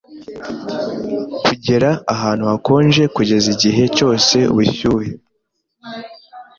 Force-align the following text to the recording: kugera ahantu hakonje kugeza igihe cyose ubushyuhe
kugera 1.43 1.89
ahantu 2.13 2.43
hakonje 2.51 3.03
kugeza 3.15 3.47
igihe 3.55 3.83
cyose 3.95 4.37
ubushyuhe 4.51 5.11